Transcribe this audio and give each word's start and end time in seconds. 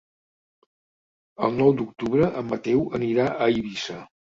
El 1.49 1.55
nou 1.61 1.71
d'octubre 1.83 2.33
en 2.43 2.51
Mateu 2.51 2.87
anirà 3.03 3.33
a 3.41 3.55
Eivissa. 3.57 4.05